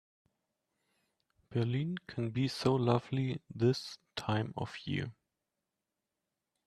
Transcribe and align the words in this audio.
Berlin 1.51 1.95
can 2.07 2.31
be 2.31 2.47
so 2.47 2.73
lovely 2.73 3.39
this 3.53 3.99
time 4.15 4.51
of 4.57 4.73
year. 4.83 5.11